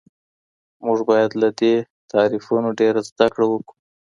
[0.85, 1.73] موږ باید له دې
[2.11, 3.75] تعریفونو ډېره زده کړه وکړو.